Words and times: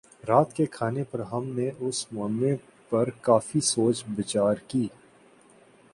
رات 0.23 0.53
کے 0.53 0.65
کھانے 0.67 1.03
پر 1.03 1.19
ہم 1.31 1.45
نے 1.57 1.69
اس 1.79 2.05
معمے 2.13 2.55
پر 2.91 3.09
کافی 3.21 3.59
سوچ 3.65 4.03
بچار 4.07 4.55
کی 4.67 4.87